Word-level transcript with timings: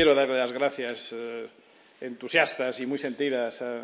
Quiero 0.00 0.14
darle 0.14 0.38
las 0.38 0.50
gracias 0.52 1.12
eh, 1.12 1.46
entusiastas 2.00 2.80
y 2.80 2.86
muy 2.86 2.96
sentidas 2.96 3.60
a, 3.60 3.82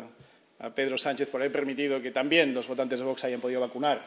a 0.57 0.71
Pedro 0.71 0.97
Sánchez 0.97 1.29
por 1.29 1.41
haber 1.41 1.51
permitido 1.51 2.01
que 2.01 2.09
también 2.09 2.55
los 2.55 2.67
votantes 2.67 2.97
de 2.97 3.05
Vox 3.05 3.23
hayan 3.25 3.39
podido 3.39 3.61
vacunar. 3.61 4.01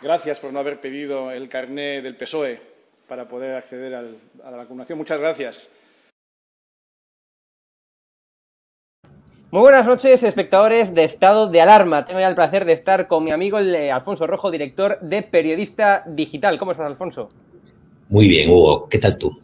Gracias 0.00 0.40
por 0.40 0.54
no 0.54 0.58
haber 0.60 0.80
pedido 0.80 1.30
el 1.30 1.50
carné 1.50 2.00
del 2.00 2.16
PSOE 2.16 2.62
para 3.06 3.28
poder 3.28 3.56
acceder 3.56 3.94
al- 3.94 4.16
a 4.42 4.50
la 4.50 4.56
vacunación. 4.56 4.96
Muchas 4.96 5.20
gracias. 5.20 5.70
Muy 9.50 9.60
buenas 9.60 9.86
noches, 9.86 10.22
espectadores 10.22 10.94
de 10.94 11.04
Estado 11.04 11.46
de 11.50 11.60
Alarma. 11.60 12.06
Tengo 12.06 12.20
ya 12.20 12.28
el 12.30 12.34
placer 12.34 12.64
de 12.64 12.72
estar 12.72 13.06
con 13.06 13.22
mi 13.22 13.32
amigo 13.32 13.58
el 13.58 13.74
eh, 13.74 13.92
Alfonso 13.92 14.26
Rojo, 14.26 14.50
director 14.50 14.98
de 15.00 15.20
Periodista 15.24 16.04
Digital. 16.06 16.58
¿Cómo 16.58 16.72
estás, 16.72 16.86
Alfonso? 16.86 17.28
Muy 18.08 18.28
bien, 18.28 18.48
Hugo. 18.48 18.88
¿Qué 18.88 18.98
tal 18.98 19.18
tú? 19.18 19.38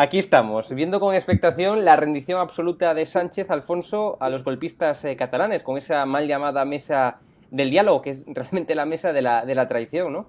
Aquí 0.00 0.20
estamos, 0.20 0.72
viendo 0.72 1.00
con 1.00 1.12
expectación 1.16 1.84
la 1.84 1.96
rendición 1.96 2.38
absoluta 2.38 2.94
de 2.94 3.04
Sánchez 3.04 3.50
Alfonso 3.50 4.16
a 4.20 4.28
los 4.30 4.44
golpistas 4.44 5.04
eh, 5.04 5.16
catalanes, 5.16 5.64
con 5.64 5.76
esa 5.76 6.06
mal 6.06 6.28
llamada 6.28 6.64
mesa 6.64 7.18
del 7.50 7.70
diálogo, 7.70 8.00
que 8.02 8.10
es 8.10 8.22
realmente 8.28 8.76
la 8.76 8.86
mesa 8.86 9.12
de 9.12 9.22
la, 9.22 9.44
de 9.44 9.56
la 9.56 9.66
traición, 9.66 10.12
¿no? 10.12 10.28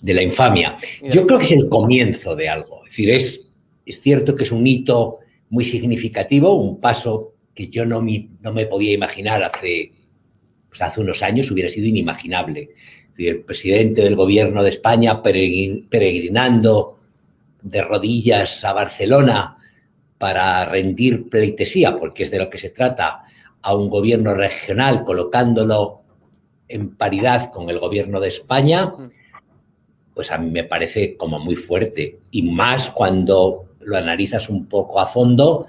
De 0.00 0.14
la 0.14 0.22
infamia. 0.22 0.76
Yo 1.02 1.26
creo 1.26 1.40
que 1.40 1.44
es 1.46 1.52
el 1.52 1.68
comienzo 1.68 2.36
de 2.36 2.48
algo. 2.48 2.84
Es 2.84 2.90
decir, 2.90 3.10
es, 3.10 3.40
es 3.84 4.00
cierto 4.00 4.36
que 4.36 4.44
es 4.44 4.52
un 4.52 4.64
hito 4.64 5.18
muy 5.48 5.64
significativo, 5.64 6.54
un 6.54 6.80
paso 6.80 7.32
que 7.52 7.66
yo 7.66 7.84
no, 7.84 8.00
mi- 8.00 8.30
no 8.42 8.52
me 8.52 8.66
podía 8.66 8.92
imaginar 8.92 9.42
hace, 9.42 9.92
pues 10.68 10.80
hace 10.82 11.00
unos 11.00 11.20
años, 11.24 11.50
hubiera 11.50 11.68
sido 11.68 11.88
inimaginable. 11.88 12.68
Es 12.76 13.08
decir, 13.10 13.28
el 13.30 13.40
presidente 13.42 14.02
del 14.04 14.14
gobierno 14.14 14.62
de 14.62 14.70
España 14.70 15.20
peregrin- 15.20 15.88
peregrinando 15.88 16.94
de 17.64 17.82
rodillas 17.82 18.62
a 18.62 18.72
Barcelona 18.74 19.56
para 20.18 20.64
rendir 20.66 21.28
pleitesía, 21.28 21.98
porque 21.98 22.22
es 22.22 22.30
de 22.30 22.38
lo 22.38 22.48
que 22.48 22.58
se 22.58 22.70
trata, 22.70 23.24
a 23.62 23.74
un 23.74 23.88
gobierno 23.88 24.34
regional, 24.34 25.04
colocándolo 25.04 26.02
en 26.68 26.94
paridad 26.94 27.50
con 27.50 27.70
el 27.70 27.78
gobierno 27.78 28.20
de 28.20 28.28
España, 28.28 28.92
pues 30.14 30.30
a 30.30 30.38
mí 30.38 30.50
me 30.50 30.64
parece 30.64 31.16
como 31.16 31.38
muy 31.38 31.56
fuerte. 31.56 32.20
Y 32.30 32.42
más 32.42 32.90
cuando 32.90 33.70
lo 33.80 33.96
analizas 33.96 34.48
un 34.48 34.66
poco 34.66 35.00
a 35.00 35.06
fondo 35.06 35.66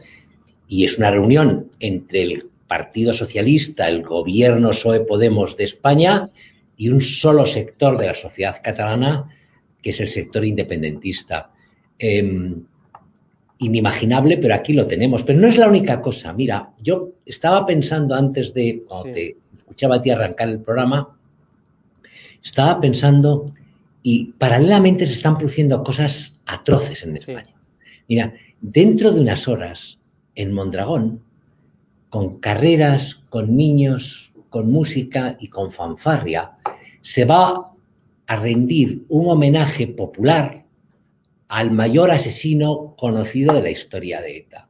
y 0.68 0.84
es 0.84 0.98
una 0.98 1.12
reunión 1.12 1.72
entre 1.80 2.24
el 2.24 2.50
Partido 2.68 3.14
Socialista, 3.14 3.88
el 3.88 4.04
gobierno 4.04 4.70
PSOE 4.70 5.02
Podemos 5.02 5.56
de 5.56 5.64
España 5.64 6.30
y 6.76 6.90
un 6.90 7.00
solo 7.00 7.46
sector 7.46 7.98
de 7.98 8.08
la 8.08 8.14
sociedad 8.14 8.60
catalana, 8.62 9.30
que 9.82 9.92
es 9.92 10.02
el 10.02 10.10
sector 10.10 10.44
independentista. 10.44 11.52
Eh, 12.00 12.56
inimaginable, 13.60 14.38
pero 14.38 14.54
aquí 14.54 14.74
lo 14.74 14.86
tenemos. 14.86 15.24
Pero 15.24 15.40
no 15.40 15.48
es 15.48 15.58
la 15.58 15.68
única 15.70 16.02
cosa. 16.02 16.34
Mira, 16.34 16.72
yo 16.82 17.14
estaba 17.26 17.66
pensando 17.66 18.14
antes 18.16 18.54
de, 18.54 18.84
cuando 18.88 19.08
Sí. 19.08 19.14
te 19.14 19.38
escuchaba 19.58 19.96
a 19.96 20.02
ti 20.02 20.10
arrancar 20.10 20.50
el 20.50 20.60
programa, 20.60 21.18
estaba 22.44 22.80
pensando 22.80 23.46
y 24.04 24.26
paralelamente 24.34 25.08
se 25.08 25.14
están 25.14 25.38
produciendo 25.38 25.84
cosas 25.84 26.38
atroces 26.46 27.04
en 27.04 27.14
Sí. 27.14 27.32
España. 27.32 27.56
Mira, 28.08 28.34
dentro 28.62 29.12
de 29.12 29.22
unas 29.22 29.48
horas, 29.48 30.00
en 30.36 30.52
Mondragón, 30.54 31.22
con 32.10 32.40
carreras, 32.40 33.16
con 33.30 33.56
niños, 33.56 34.34
con 34.50 34.70
música 34.70 35.38
y 35.40 35.48
con 35.48 35.72
fanfarria, 35.72 36.52
se 37.02 37.26
va 37.26 37.72
a 38.28 38.36
rendir 38.36 39.06
un 39.10 39.30
homenaje 39.30 39.88
popular 39.88 40.65
al 41.56 41.72
mayor 41.72 42.12
asesino 42.12 42.96
conocido 42.98 43.54
de 43.54 43.62
la 43.62 43.70
historia 43.72 44.22
de 44.22 44.38
ETA 44.40 44.68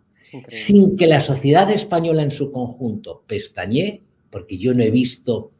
sin 0.47 0.96
que 0.97 1.07
la 1.07 1.19
sociedad 1.19 1.72
española 1.72 2.22
en 2.22 2.29
su 2.29 2.51
conjunto 2.51 3.23
pestañee, 3.25 4.01
porque 4.29 4.59
yo 4.59 4.73
no 4.73 4.84
he 4.84 4.91
visto, 4.91 5.51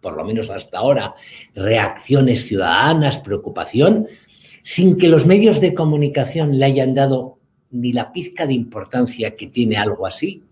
por 0.00 0.16
lo 0.16 0.24
menos 0.24 0.50
hasta 0.50 0.78
ahora, 0.78 1.14
reacciones 1.54 2.44
ciudadanas, 2.44 3.18
preocupación, 3.18 4.06
sin 4.62 4.96
que 4.96 5.08
los 5.08 5.26
medios 5.26 5.60
de 5.60 5.74
comunicación 5.74 6.58
le 6.58 6.66
hayan 6.66 6.94
dado 6.94 7.38
ni 7.72 7.92
la 7.92 8.12
pizca 8.12 8.46
de 8.46 8.54
importancia 8.54 9.34
que 9.34 9.48
tiene 9.48 9.76
algo 9.76 10.06
así, 10.06 10.42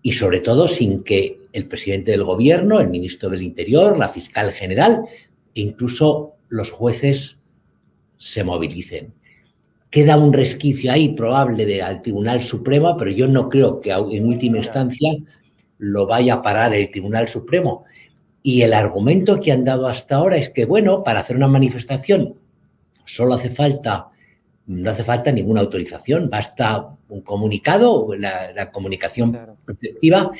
y 0.00 0.12
sobre 0.12 0.40
todo 0.40 0.66
sin 0.66 1.02
que 1.02 1.40
el 1.52 1.66
presidente 1.66 2.12
del 2.12 2.24
gobierno, 2.24 2.80
el 2.80 2.88
ministro 2.88 3.28
del 3.28 3.42
Interior, 3.42 3.98
la 3.98 4.08
fiscal 4.08 4.52
general 4.52 5.04
e 5.54 5.60
incluso 5.60 6.36
los 6.48 6.70
jueces 6.70 7.36
se 8.16 8.44
movilicen. 8.44 9.15
Queda 9.90 10.16
un 10.16 10.32
resquicio 10.32 10.92
ahí 10.92 11.10
probable 11.10 11.64
de, 11.64 11.82
al 11.82 12.02
Tribunal 12.02 12.40
Supremo, 12.40 12.96
pero 12.96 13.10
yo 13.10 13.28
no 13.28 13.48
creo 13.48 13.80
que 13.80 13.90
en 13.92 14.26
última 14.26 14.58
instancia 14.58 15.12
lo 15.78 16.06
vaya 16.06 16.34
a 16.34 16.42
parar 16.42 16.74
el 16.74 16.90
Tribunal 16.90 17.28
Supremo. 17.28 17.84
Y 18.42 18.62
el 18.62 18.74
argumento 18.74 19.40
que 19.40 19.52
han 19.52 19.64
dado 19.64 19.88
hasta 19.88 20.16
ahora 20.16 20.36
es 20.36 20.50
que, 20.50 20.64
bueno, 20.64 21.02
para 21.02 21.20
hacer 21.20 21.36
una 21.36 21.48
manifestación 21.48 22.34
solo 23.04 23.34
hace 23.34 23.50
falta, 23.50 24.08
no 24.66 24.90
hace 24.90 25.04
falta 25.04 25.30
ninguna 25.32 25.60
autorización, 25.60 26.28
basta 26.28 26.96
un 27.08 27.20
comunicado, 27.22 28.14
la, 28.16 28.52
la 28.52 28.70
comunicación 28.70 29.32
Claro. 29.32 29.56
perspectiva 29.64 30.30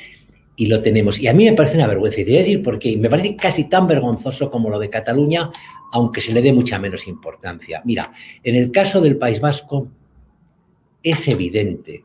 y 0.59 0.65
lo 0.65 0.81
tenemos. 0.81 1.19
Y 1.19 1.27
a 1.27 1.33
mí 1.33 1.45
me 1.45 1.53
parece 1.53 1.77
una 1.77 1.87
vergüenza, 1.87 2.19
y 2.19 2.25
te 2.25 2.31
voy 2.31 2.39
a 2.39 2.43
decir 2.43 2.63
porque 2.63 2.97
me 2.97 3.09
parece 3.09 3.35
casi 3.37 3.65
tan 3.65 3.87
vergonzoso 3.87 4.49
como 4.49 4.69
lo 4.69 4.79
de 4.79 4.89
Cataluña, 4.89 5.49
aunque 5.93 6.19
se 6.19 6.33
le 6.33 6.41
dé 6.41 6.51
mucha 6.51 6.79
menos 6.79 7.07
importancia. 7.07 7.81
Mira, 7.85 8.11
en 8.43 8.55
el 8.55 8.71
caso 8.71 8.99
del 8.99 9.17
País 9.17 9.39
Vasco 9.39 9.87
es 11.03 11.27
evidente 11.27 12.03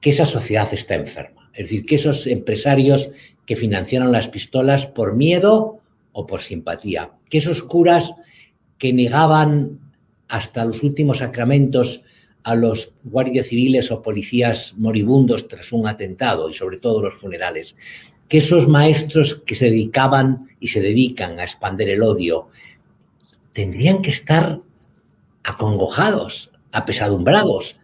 que 0.00 0.10
esa 0.10 0.24
sociedad 0.24 0.68
está 0.72 0.94
enferma. 0.94 1.50
Es 1.52 1.64
decir, 1.64 1.84
que 1.84 1.96
esos 1.96 2.26
empresarios 2.26 3.10
que 3.44 3.56
financiaron 3.56 4.10
las 4.10 4.28
pistolas 4.28 4.86
por 4.86 5.14
miedo 5.14 5.80
o 6.12 6.26
por 6.26 6.40
simpatía, 6.40 7.12
que 7.28 7.38
esos 7.38 7.62
curas 7.62 8.14
que 8.78 8.94
negaban 8.94 9.78
hasta 10.28 10.64
los 10.64 10.82
últimos 10.82 11.18
sacramentos 11.18 12.02
a 12.44 12.54
los 12.54 12.92
guardias 13.04 13.48
civiles 13.48 13.90
o 13.90 14.02
policías 14.02 14.74
moribundos 14.76 15.48
tras 15.48 15.72
un 15.72 15.86
atentado 15.86 16.50
y 16.50 16.54
sobre 16.54 16.78
todo 16.78 17.02
los 17.02 17.16
funerales, 17.16 17.74
que 18.28 18.38
esos 18.38 18.68
maestros 18.68 19.42
que 19.46 19.54
se 19.54 19.66
dedicaban 19.66 20.48
y 20.58 20.68
se 20.68 20.80
dedican 20.80 21.38
a 21.38 21.44
expander 21.44 21.90
el 21.90 22.02
odio 22.02 22.48
tendrían 23.52 24.02
que 24.02 24.10
estar 24.10 24.60
acongojados, 25.44 26.50
apesadumbrados, 26.72 27.76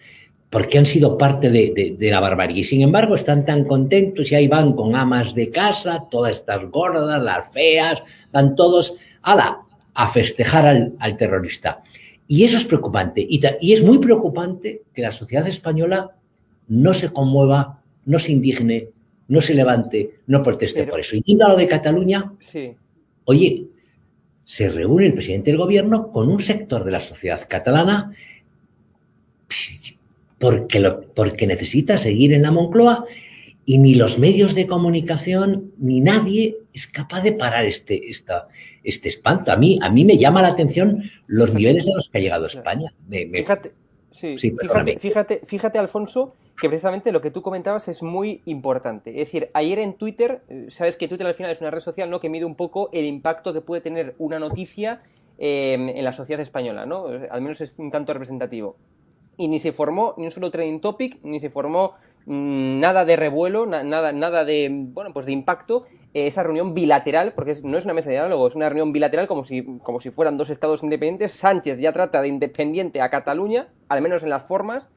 porque 0.50 0.78
han 0.78 0.86
sido 0.86 1.18
parte 1.18 1.50
de, 1.50 1.96
la 2.00 2.20
barbarie. 2.20 2.60
Y 2.60 2.64
sin 2.64 2.80
embargo, 2.80 3.14
están 3.14 3.44
tan 3.44 3.64
contentos 3.64 4.32
y 4.32 4.34
ahí 4.34 4.48
van 4.48 4.72
con 4.72 4.96
amas 4.96 5.34
de 5.34 5.50
casa, 5.50 6.06
todas 6.10 6.36
estas 6.36 6.64
gordas, 6.70 7.22
las 7.22 7.52
feas, 7.52 8.02
van 8.32 8.54
todos, 8.54 8.94
ala, 9.22 9.60
a 9.92 10.08
festejar 10.08 10.94
al 10.98 11.16
terrorista. 11.18 11.82
Y 12.28 12.44
eso 12.44 12.58
es 12.58 12.64
preocupante. 12.64 13.26
Y, 13.26 13.40
y, 13.60 13.72
es 13.72 13.82
muy 13.82 13.98
preocupante 13.98 14.82
que 14.94 15.02
la 15.02 15.10
sociedad 15.10 15.48
española 15.48 16.14
no 16.68 16.94
se 16.94 17.10
conmueva, 17.10 17.82
no 18.04 18.18
se 18.18 18.32
indigne, 18.32 18.90
no 19.28 19.40
se 19.40 19.54
levante, 19.54 20.20
no 20.26 20.42
proteste 20.42 20.80
Pero, 20.80 20.90
por 20.92 21.00
eso. 21.00 21.16
Y 21.16 21.22
yendo 21.22 21.48
lo 21.48 21.56
de 21.56 21.66
Cataluña, 21.66 22.32
sí. 22.38 22.74
oye, 23.24 23.66
se 24.44 24.68
reúne 24.68 25.06
el 25.06 25.14
presidente 25.14 25.50
del 25.50 25.58
gobierno 25.58 26.12
con 26.12 26.28
un 26.28 26.40
sector 26.40 26.84
de 26.84 26.90
la 26.90 27.00
sociedad 27.00 27.46
catalana 27.48 28.12
porque, 30.38 30.80
lo, 30.80 31.02
porque 31.12 31.46
necesita 31.46 31.98
seguir 31.98 32.32
en 32.32 32.42
la 32.42 32.52
Moncloa 32.52 33.04
y 33.68 33.76
ni 33.76 33.94
los 33.94 34.18
medios 34.18 34.54
de 34.54 34.66
comunicación 34.66 35.72
ni 35.76 36.00
nadie 36.00 36.56
es 36.72 36.86
capaz 36.86 37.20
de 37.20 37.32
parar 37.32 37.66
este, 37.66 38.10
esta, 38.10 38.48
este 38.82 39.10
espanto. 39.10 39.52
A 39.52 39.56
mí, 39.56 39.78
a 39.82 39.90
mí 39.90 40.06
me 40.06 40.16
llama 40.16 40.40
la 40.40 40.48
atención 40.48 41.02
los 41.26 41.52
niveles 41.52 41.86
a 41.86 41.94
los 41.94 42.08
que 42.08 42.16
ha 42.16 42.20
llegado 42.22 42.46
España. 42.46 42.90
Me, 43.06 43.26
me... 43.26 43.40
Fíjate, 43.40 43.72
sí, 44.10 44.38
sí, 44.38 44.54
fíjate, 44.58 44.98
fíjate, 44.98 45.40
fíjate, 45.44 45.78
Alfonso, 45.78 46.34
que 46.58 46.70
precisamente 46.70 47.12
lo 47.12 47.20
que 47.20 47.30
tú 47.30 47.42
comentabas 47.42 47.88
es 47.88 48.02
muy 48.02 48.40
importante. 48.46 49.10
Es 49.10 49.28
decir, 49.28 49.50
ayer 49.52 49.80
en 49.80 49.98
Twitter, 49.98 50.40
sabes 50.68 50.96
que 50.96 51.06
Twitter 51.06 51.26
al 51.26 51.34
final 51.34 51.52
es 51.52 51.60
una 51.60 51.70
red 51.70 51.80
social 51.80 52.08
¿no? 52.08 52.20
que 52.20 52.30
mide 52.30 52.46
un 52.46 52.54
poco 52.54 52.88
el 52.94 53.04
impacto 53.04 53.52
que 53.52 53.60
puede 53.60 53.82
tener 53.82 54.14
una 54.16 54.38
noticia 54.38 55.02
eh, 55.36 55.74
en 55.74 56.04
la 56.04 56.12
sociedad 56.12 56.40
española, 56.40 56.86
¿no? 56.86 57.04
Al 57.30 57.42
menos 57.42 57.60
es 57.60 57.74
un 57.78 57.90
tanto 57.90 58.14
representativo. 58.14 58.76
Y 59.38 59.48
ni 59.48 59.58
se 59.58 59.72
formó 59.72 60.12
ni 60.18 60.24
un 60.24 60.30
solo 60.30 60.50
trending 60.50 60.80
topic, 60.80 61.18
ni 61.22 61.40
se 61.40 61.48
formó 61.48 61.94
mmm, 62.26 62.78
nada 62.78 63.06
de 63.06 63.16
revuelo, 63.16 63.64
na 63.64 63.82
nada, 63.82 64.12
nada 64.12 64.44
de, 64.44 64.68
bueno, 64.70 65.14
pues 65.14 65.24
de 65.24 65.32
impacto 65.32 65.84
eh, 66.12 66.26
esa 66.26 66.42
reunión 66.42 66.74
bilateral, 66.74 67.32
porque 67.32 67.52
es, 67.52 67.64
no 67.64 67.78
es 67.78 67.86
una 67.86 67.94
mesa 67.94 68.10
de 68.10 68.16
diálogo, 68.16 68.46
es 68.46 68.54
una 68.54 68.68
reunión 68.68 68.92
bilateral 68.92 69.26
como 69.26 69.44
si, 69.44 69.64
como 69.82 70.00
si 70.00 70.10
fueran 70.10 70.36
dos 70.36 70.50
estados 70.50 70.82
independientes. 70.82 71.32
Sánchez 71.32 71.78
ya 71.78 71.94
trata 71.94 72.20
de 72.20 72.28
independiente 72.28 73.00
a 73.00 73.08
Cataluña, 73.08 73.68
al 73.88 74.02
menos 74.02 74.22
en 74.22 74.30
las 74.30 74.46
formas, 74.46 74.90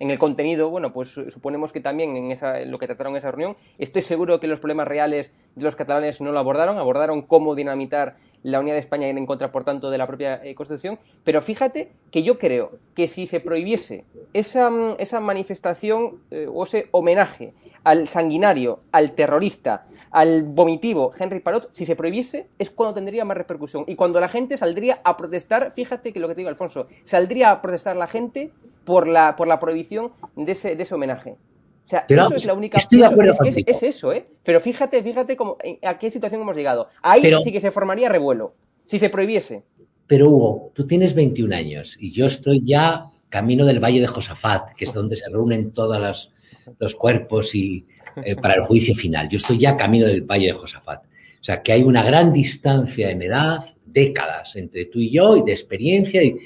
en 0.00 0.10
el 0.10 0.18
contenido, 0.18 0.70
bueno, 0.70 0.92
pues 0.92 1.08
suponemos 1.08 1.72
que 1.72 1.80
también 1.80 2.16
en, 2.16 2.70
lo 2.70 2.78
que 2.78 2.86
trataron 2.86 3.14
en 3.14 3.18
esa 3.18 3.30
reunión, 3.30 3.56
estoy 3.78 4.02
seguro 4.02 4.40
que 4.40 4.46
los 4.46 4.60
problemas 4.60 4.88
reales 4.88 5.32
de 5.54 5.62
los 5.62 5.76
catalanes 5.76 6.20
no 6.20 6.32
lo 6.32 6.38
abordaron, 6.38 6.78
abordaron 6.78 7.22
cómo 7.22 7.54
dinamitar 7.54 8.16
la 8.42 8.60
unidad 8.60 8.74
de 8.74 8.80
España 8.80 9.08
en 9.08 9.26
contra, 9.26 9.50
por 9.50 9.64
tanto, 9.64 9.90
de 9.90 9.98
la 9.98 10.06
propia 10.06 10.40
eh, 10.44 10.54
Constitución. 10.54 10.98
Pero 11.24 11.42
fíjate 11.42 11.90
que 12.10 12.22
yo 12.22 12.38
creo 12.38 12.78
que 12.94 13.08
si 13.08 13.26
se 13.26 13.40
prohibiese 13.40 14.04
esa, 14.32 14.70
esa 14.98 15.20
manifestación 15.20 16.20
eh, 16.30 16.46
o 16.48 16.64
ese 16.64 16.88
homenaje 16.92 17.52
al 17.82 18.06
sanguinario, 18.06 18.80
al 18.92 19.12
terrorista, 19.12 19.86
al 20.10 20.42
vomitivo 20.42 21.12
Henry 21.18 21.40
Parot, 21.40 21.68
si 21.72 21.86
se 21.86 21.96
prohibiese, 21.96 22.46
es 22.58 22.70
cuando 22.70 22.94
tendría 22.94 23.24
más 23.24 23.36
repercusión. 23.36 23.84
Y 23.86 23.96
cuando 23.96 24.20
la 24.20 24.28
gente 24.28 24.56
saldría 24.56 25.00
a 25.04 25.16
protestar, 25.16 25.72
fíjate 25.74 26.12
que 26.12 26.20
lo 26.20 26.28
que 26.28 26.34
te 26.34 26.40
digo, 26.40 26.50
Alfonso, 26.50 26.86
saldría 27.04 27.50
a 27.50 27.62
protestar 27.62 27.96
la 27.96 28.06
gente 28.06 28.52
por 28.88 29.06
la, 29.06 29.36
por 29.36 29.46
la 29.46 29.58
prohibición 29.58 30.12
de 30.34 30.52
ese, 30.52 30.74
de 30.74 30.82
ese 30.82 30.94
homenaje. 30.94 31.32
O 31.32 31.88
sea, 31.90 32.06
Pero 32.08 32.22
eso 32.26 32.36
es 32.36 32.46
la 32.46 32.54
única. 32.54 32.78
estoy 32.78 33.00
de 33.00 33.04
acuerdo 33.04 33.32
es, 33.44 33.56
es, 33.58 33.64
es 33.66 33.82
eso, 33.82 34.14
¿eh? 34.14 34.26
Pero 34.42 34.60
fíjate, 34.60 35.02
fíjate 35.02 35.36
cómo, 35.36 35.58
a 35.82 35.98
qué 35.98 36.10
situación 36.10 36.40
hemos 36.40 36.56
llegado. 36.56 36.86
Ahí 37.02 37.20
Pero- 37.20 37.40
sí 37.40 37.52
que 37.52 37.60
se 37.60 37.70
formaría 37.70 38.08
revuelo. 38.08 38.54
Si 38.86 38.98
se 38.98 39.10
prohibiese. 39.10 39.62
Pero 40.06 40.30
Hugo, 40.30 40.72
tú 40.74 40.86
tienes 40.86 41.14
21 41.14 41.54
años 41.54 41.98
y 42.00 42.10
yo 42.10 42.24
estoy 42.24 42.62
ya 42.64 43.04
camino 43.28 43.66
del 43.66 43.78
Valle 43.78 44.00
de 44.00 44.06
Josafat, 44.06 44.72
que 44.72 44.86
es 44.86 44.94
donde 44.94 45.16
se 45.16 45.28
reúnen 45.28 45.72
todos 45.72 46.00
los, 46.00 46.32
los 46.78 46.94
cuerpos 46.94 47.54
y, 47.54 47.86
eh, 48.24 48.36
para 48.36 48.54
el 48.54 48.62
juicio 48.62 48.94
final. 48.94 49.28
Yo 49.28 49.36
estoy 49.36 49.58
ya 49.58 49.76
camino 49.76 50.06
del 50.06 50.22
Valle 50.22 50.46
de 50.46 50.52
Josafat. 50.54 51.04
O 51.04 51.44
sea, 51.44 51.60
que 51.62 51.72
hay 51.72 51.82
una 51.82 52.02
gran 52.02 52.32
distancia 52.32 53.10
en 53.10 53.20
edad, 53.20 53.66
décadas, 53.84 54.56
entre 54.56 54.86
tú 54.86 54.98
y 54.98 55.10
yo, 55.10 55.36
y 55.36 55.42
de 55.42 55.52
experiencia. 55.52 56.22
Y, 56.22 56.36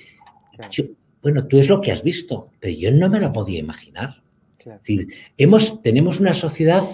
yo- 0.70 0.84
bueno, 1.22 1.46
tú 1.46 1.58
es 1.58 1.68
lo 1.68 1.80
que 1.80 1.92
has 1.92 2.02
visto, 2.02 2.50
pero 2.60 2.74
yo 2.74 2.90
no 2.92 3.08
me 3.08 3.20
lo 3.20 3.32
podía 3.32 3.58
imaginar. 3.60 4.22
Claro. 4.58 4.80
Es 4.82 4.86
decir, 4.86 5.08
hemos, 5.38 5.82
tenemos 5.82 6.20
una 6.20 6.34
sociedad, 6.34 6.84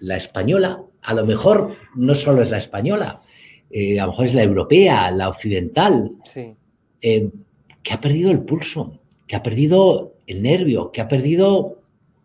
la 0.00 0.16
española, 0.16 0.82
a 1.02 1.14
lo 1.14 1.24
mejor 1.24 1.76
no 1.94 2.14
solo 2.14 2.42
es 2.42 2.50
la 2.50 2.58
española, 2.58 3.20
eh, 3.70 3.98
a 4.00 4.04
lo 4.06 4.12
mejor 4.12 4.26
es 4.26 4.34
la 4.34 4.42
europea, 4.42 5.10
la 5.10 5.28
occidental, 5.28 6.12
Sí. 6.24 6.54
eh, 7.02 7.30
que 7.82 7.94
ha 7.94 8.00
perdido 8.00 8.30
el 8.30 8.40
pulso, 8.40 8.98
que 9.26 9.36
ha 9.36 9.42
perdido 9.42 10.14
el 10.26 10.42
nervio, 10.42 10.90
que 10.92 11.00
ha 11.00 11.08
perdido 11.08 11.80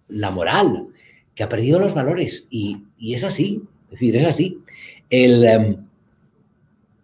la 0.07 0.31
moral, 0.31 0.87
que 1.35 1.43
ha 1.43 1.49
perdido 1.49 1.79
los 1.79 1.93
valores. 1.93 2.47
Y, 2.49 2.83
y 2.97 3.13
es 3.13 3.23
así, 3.23 3.61
es 3.85 3.91
decir, 3.91 4.15
es 4.15 4.25
así. 4.25 4.59
El, 5.09 5.43
em, 5.45 5.77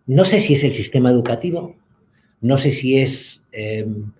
no 0.08 0.26
sé 0.26 0.40
si 0.40 0.54
es 0.54 0.64
el 0.64 0.74
sistema 0.74 1.10
educativo, 1.12 1.76
no 2.42 2.58
sé 2.58 2.72
si 2.72 2.98
es 2.98 3.38
em, 3.51 4.12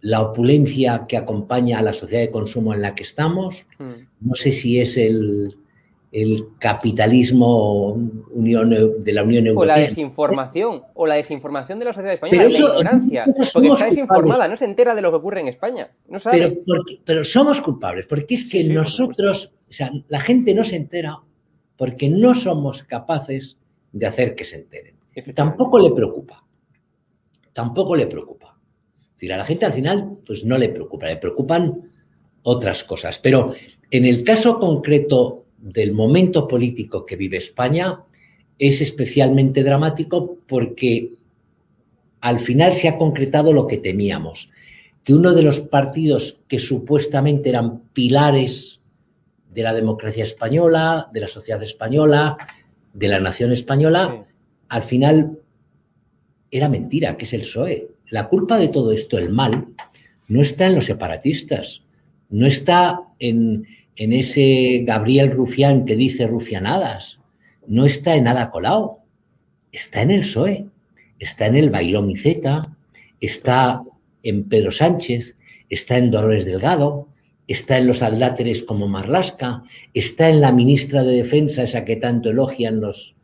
la 0.00 0.20
opulencia 0.22 1.04
que 1.08 1.16
acompaña 1.16 1.78
a 1.78 1.82
la 1.82 1.92
sociedad 1.92 2.20
de 2.22 2.30
consumo 2.30 2.74
en 2.74 2.82
la 2.82 2.94
que 2.94 3.02
estamos, 3.04 3.66
Mm. 3.78 3.92
no 4.28 4.34
sé 4.34 4.52
si 4.52 4.78
es 4.80 4.96
el, 4.98 5.48
el 6.12 6.46
capitalismo 6.60 7.88
Unión, 8.30 8.70
de 8.70 9.12
la 9.12 9.22
Unión 9.24 9.44
O 9.48 9.64
la 9.64 9.74
Europea. 9.74 9.88
desinformación, 9.88 10.82
o 10.94 11.06
la 11.06 11.14
desinformación 11.16 11.78
de 11.78 11.84
la 11.86 11.92
sociedad 11.92 12.14
española, 12.14 12.38
Pero 12.38 12.50
la 12.50 12.56
eso- 12.58 12.68
ignorancia, 12.68 13.24
eso 13.24 13.52
porque 13.54 13.68
está 13.68 13.86
desinformada, 13.86 14.22
culpables. 14.22 14.50
no 14.50 14.56
se 14.56 14.64
entera 14.66 14.94
de 14.94 15.02
lo 15.02 15.10
que 15.10 15.16
ocurre 15.16 15.40
en 15.40 15.48
España, 15.48 15.90
no 16.08 16.18
sabe. 16.18 16.38
Pero, 16.38 16.54
porque- 16.66 17.00
pero 17.04 17.24
somos 17.24 17.60
culpables, 17.60 18.06
porque 18.06 18.34
es 18.34 18.44
que 18.44 18.58
Sí, 18.62 18.68
sí, 18.68 18.74
por 18.74 18.84
nosotros, 18.84 19.52
o 19.68 19.72
sea, 19.72 19.90
la 20.08 20.20
gente 20.20 20.54
no 20.54 20.62
se 20.64 20.76
entera 20.76 21.18
porque 21.76 22.08
no 22.08 22.34
somos 22.34 22.84
capaces 22.84 23.56
de 23.92 24.06
hacer 24.06 24.34
que 24.36 24.44
se 24.44 24.56
enteren. 24.56 24.94
Tampoco 25.34 25.78
le 25.78 25.90
preocupa. 25.92 26.44
Tampoco 27.52 27.94
le 27.96 28.06
preocupa. 28.06 28.43
Decir, 29.24 29.32
a 29.32 29.38
la 29.38 29.46
gente 29.46 29.64
al 29.64 29.72
final, 29.72 30.18
pues 30.26 30.44
no 30.44 30.58
le 30.58 30.68
preocupa, 30.68 31.06
le 31.06 31.16
preocupan 31.16 31.90
otras 32.42 32.84
cosas. 32.84 33.18
Pero 33.18 33.54
en 33.90 34.04
el 34.04 34.22
caso 34.22 34.58
concreto 34.58 35.46
del 35.56 35.92
momento 35.92 36.46
político 36.46 37.06
que 37.06 37.16
vive 37.16 37.38
España, 37.38 38.00
es 38.58 38.82
especialmente 38.82 39.64
dramático 39.64 40.36
porque 40.46 41.08
al 42.20 42.38
final 42.38 42.74
se 42.74 42.88
ha 42.88 42.98
concretado 42.98 43.54
lo 43.54 43.66
que 43.66 43.78
temíamos, 43.78 44.50
que 45.02 45.14
uno 45.14 45.32
de 45.32 45.42
los 45.42 45.60
partidos 45.60 46.40
que 46.46 46.58
supuestamente 46.58 47.48
eran 47.48 47.80
pilares 47.94 48.82
de 49.50 49.62
la 49.62 49.72
democracia 49.72 50.24
española, 50.24 51.08
de 51.14 51.20
la 51.20 51.28
sociedad 51.28 51.62
española, 51.62 52.36
de 52.92 53.08
la 53.08 53.20
nación 53.20 53.52
española, 53.52 54.08
Sí. 54.10 54.34
al 54.68 54.82
final 54.82 55.38
era 56.50 56.68
mentira, 56.68 57.16
que 57.16 57.24
es 57.24 57.32
el 57.32 57.40
PSOE. 57.40 57.93
La 58.14 58.28
culpa 58.28 58.60
de 58.60 58.68
todo 58.68 58.92
esto, 58.92 59.18
el 59.18 59.30
mal, 59.30 59.74
no 60.28 60.40
está 60.40 60.66
en 60.66 60.76
los 60.76 60.84
separatistas, 60.84 61.82
no 62.30 62.46
está 62.46 63.00
en, 63.18 63.66
en 63.96 64.12
ese 64.12 64.84
Gabriel 64.84 65.32
Rufián 65.32 65.84
que 65.84 65.96
dice 65.96 66.28
rufianadas, 66.28 67.18
no 67.66 67.84
está 67.84 68.14
en 68.14 68.28
Ada 68.28 68.52
Colau, 68.52 69.00
está 69.72 70.02
en 70.02 70.12
el 70.12 70.20
PSOE, 70.20 70.68
está 71.18 71.46
en 71.46 71.56
el 71.56 71.70
Bailón 71.70 72.08
y 72.08 72.14
Zeta, 72.14 72.76
está 73.20 73.82
en 74.22 74.44
Pedro 74.44 74.70
Sánchez, 74.70 75.34
está 75.68 75.98
en 75.98 76.12
Dolores 76.12 76.44
Delgado, 76.44 77.08
está 77.48 77.78
en 77.78 77.88
los 77.88 78.00
adláteres 78.00 78.62
como 78.62 78.86
Marlasca, 78.86 79.64
está 79.92 80.28
en 80.28 80.40
la 80.40 80.52
ministra 80.52 81.02
de 81.02 81.16
Defensa, 81.16 81.64
esa 81.64 81.84
que 81.84 81.96
tanto 81.96 82.30
elogian 82.30 82.80
los, 82.80 83.16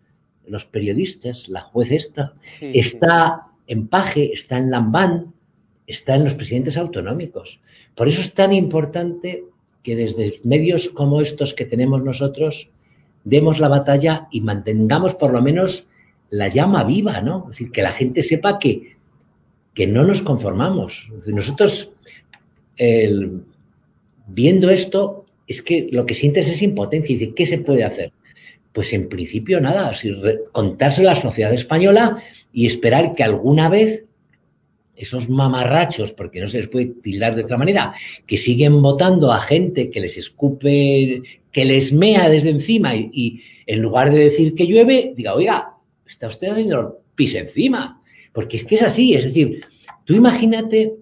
los 0.49 0.65
periodistas, 0.65 1.49
la 1.49 1.61
juez 1.61 1.93
esta, 1.93 2.35
Sí, 2.41 2.73
está 2.75 3.50
en 3.71 3.87
Paje, 3.87 4.33
está 4.33 4.59
en 4.59 4.71
Lambán, 4.71 5.33
está 5.87 6.17
en 6.17 6.25
los 6.25 6.35
presidentes 6.35 6.77
autonómicos. 6.77 7.61
Por 7.95 8.09
eso 8.09 8.21
es 8.21 8.35
tan 8.35 8.53
importante 8.53 9.45
que 9.83 9.95
desde 9.97 10.41
medios 10.45 10.89
como 10.89 11.21
estos 11.21 11.55
que 11.55 11.65
tenemos 11.65 12.03
nosotros 12.03 12.69
demos 13.25 13.61
la 13.61 13.69
batalla 13.69 14.27
y 14.33 14.41
mantengamos 14.41 15.15
por 15.15 15.33
lo 15.33 15.41
menos 15.41 15.87
la 16.31 16.49
llama 16.49 16.85
viva, 16.85 17.21
¿no? 17.21 17.45
Es 17.45 17.51
decir, 17.59 17.71
que 17.71 17.83
la 17.83 17.93
gente 17.93 18.23
sepa 18.23 18.59
que, 18.59 18.97
que 19.73 19.87
no 19.87 20.05
nos 20.05 20.21
conformamos. 20.23 21.09
Nosotros, 21.27 21.91
el- 22.77 23.43
viendo 24.27 24.71
esto, 24.71 25.27
es 25.47 25.63
que 25.63 25.89
lo 25.93 26.07
que 26.07 26.15
sientes 26.15 26.49
es 26.49 26.63
impotencia. 26.63 27.15
Y 27.15 27.19
dice, 27.19 27.35
¿qué 27.35 27.47
se 27.47 27.59
puede 27.59 27.85
hacer? 27.85 28.13
Pues 28.73 28.93
en 28.93 29.09
principio 29.09 29.61
nada, 29.61 29.93
si 29.95 30.13
contarse 30.53 31.03
a 31.03 31.05
la 31.05 31.15
sociedad 31.17 31.53
española 31.53 32.23
y 32.53 32.67
esperar 32.67 33.15
que 33.15 33.23
alguna 33.23 33.69
vez 33.69 34.05
esos 35.01 35.31
mamarrachos, 35.31 36.13
porque 36.13 36.41
no 36.41 36.49
se 36.49 36.59
les 36.59 36.69
puede 36.69 36.87
tildar 36.87 37.35
de 37.35 37.43
otra 37.43 37.57
manera, 37.57 37.95
que 38.27 38.37
siguen 38.37 38.83
votando 38.83 39.33
a 39.33 39.41
gente 39.41 39.91
que 39.91 40.01
les 40.01 40.19
escupe, 40.19 41.23
que 41.51 41.65
les 41.65 41.93
mea 41.93 42.29
desde 42.29 42.51
encima 42.51 42.95
y, 42.95 43.41
en 43.67 43.81
lugar 43.81 44.13
de 44.13 44.19
decir 44.19 44.55
que 44.55 44.67
llueve, 44.67 45.15
diga, 45.17 45.35
oiga, 45.35 45.75
está 46.07 46.27
usted 46.27 46.49
haciendo 46.49 47.01
pis 47.15 47.35
encima. 47.35 48.03
Porque 48.33 48.59
es 48.59 48.65
que 48.65 48.75
es 48.75 48.83
así, 48.83 49.15
es 49.15 49.25
decir, 49.25 49.65
tú 50.05 50.15
imagínate 50.15 50.95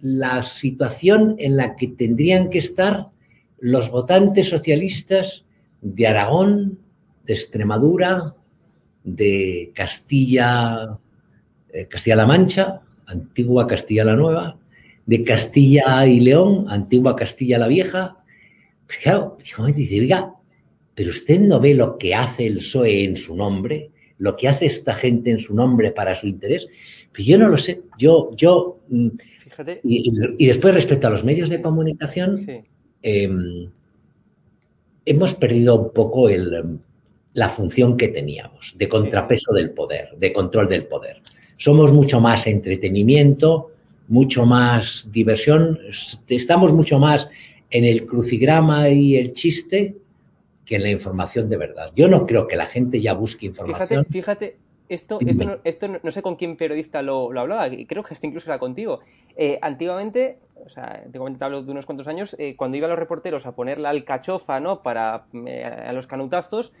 la 0.00 0.42
situación 0.42 1.34
en 1.38 1.56
la 1.56 1.74
que 1.76 1.88
tendrían 1.88 2.50
que 2.50 2.58
estar 2.58 3.08
los 3.58 3.90
votantes 3.90 4.48
socialistas 4.48 5.44
de 5.80 6.06
Aragón, 6.06 6.78
de 7.24 7.34
Extremadura, 7.34 8.34
de 9.04 9.70
Castilla 9.74 10.98
eh, 11.74 11.88
Castilla-La 11.88 12.24
Mancha, 12.24 12.82
antigua 13.06 13.66
Castilla-La 13.66 14.14
Nueva, 14.14 14.56
de 15.06 15.24
Castilla 15.24 16.06
y 16.06 16.20
León, 16.20 16.66
antigua 16.68 17.16
Castilla 17.16 17.58
la 17.58 17.66
Vieja. 17.66 18.18
Pues 18.86 19.00
claro, 19.00 19.36
dice, 19.74 19.98
oiga, 19.98 20.34
pero 20.94 21.10
usted 21.10 21.40
no 21.40 21.58
ve 21.58 21.74
lo 21.74 21.98
que 21.98 22.14
hace 22.14 22.46
el 22.46 22.58
PSOE 22.58 23.02
en 23.02 23.16
su 23.16 23.34
nombre, 23.34 23.90
lo 24.18 24.36
que 24.36 24.46
hace 24.46 24.66
esta 24.66 24.94
gente 24.94 25.32
en 25.32 25.40
su 25.40 25.52
nombre 25.52 25.90
para 25.90 26.14
su 26.14 26.28
interés. 26.28 26.68
Pues 27.12 27.26
yo 27.26 27.38
no 27.38 27.48
lo 27.48 27.58
sé. 27.58 27.82
Yo, 27.98 28.30
yo. 28.36 28.78
Mm, 28.88 29.08
Fíjate. 29.38 29.80
Y, 29.82 30.46
después, 30.46 30.74
respecto 30.74 31.08
a 31.08 31.10
los 31.10 31.24
medios 31.24 31.48
de 31.48 31.60
comunicación, 31.60 32.38
em, 33.02 33.68
hemos 35.04 35.34
perdido 35.34 35.74
un 35.74 35.92
poco 35.92 36.28
el, 36.28 36.78
la 37.34 37.48
función 37.48 37.96
que 37.96 38.08
teníamos 38.08 38.74
de 38.76 38.88
contrapeso 38.88 39.52
del 39.52 39.70
poder, 39.70 40.10
de 40.16 40.32
control 40.32 40.68
del 40.68 40.86
poder. 40.86 41.20
Somos 41.56 41.92
mucho 41.92 42.20
más 42.20 42.46
entretenimiento, 42.46 43.70
mucho 44.08 44.46
más 44.46 45.08
diversión, 45.12 45.78
estamos 46.28 46.72
mucho 46.72 46.98
más 46.98 47.28
en 47.70 47.84
el 47.84 48.06
crucigrama 48.06 48.88
y 48.88 49.16
el 49.16 49.32
chiste 49.32 49.96
que 50.64 50.76
en 50.76 50.82
la 50.82 50.90
información 50.90 51.48
de 51.48 51.56
verdad. 51.56 51.90
Yo 51.94 52.08
no 52.08 52.26
creo 52.26 52.46
que 52.46 52.56
la 52.56 52.66
gente 52.66 53.00
ya 53.00 53.12
busque 53.12 53.46
información. 53.46 54.06
Fíjate, 54.08 54.56
esto, 54.88 55.18
esto, 55.26 55.44
no, 55.44 55.58
esto 55.64 55.88
no, 55.88 56.10
sé 56.10 56.22
con 56.22 56.36
quién 56.36 56.56
periodista 56.56 57.02
lo, 57.02 57.32
lo 57.32 57.40
hablaba, 57.40 57.68
creo 57.86 58.02
que 58.02 58.14
este 58.14 58.26
incluso 58.26 58.50
era 58.50 58.58
contigo. 58.58 59.00
Eh, 59.36 59.58
antiguamente, 59.62 60.38
o 60.64 60.68
sea, 60.68 61.02
antiguamente 61.04 61.38
te 61.38 61.44
hablo 61.44 61.62
de 61.62 61.70
unos 61.70 61.86
cuantos 61.86 62.06
años, 62.06 62.36
eh, 62.38 62.54
cuando 62.56 62.76
iban 62.76 62.90
los 62.90 62.98
reporteros 62.98 63.46
a 63.46 63.54
poner 63.54 63.78
la 63.78 63.90
alcachofa, 63.90 64.60
¿no? 64.60 64.82
Para 64.82 65.24
eh, 65.46 65.64
a 65.64 65.92
los 65.92 66.06
canutazos, 66.06 66.72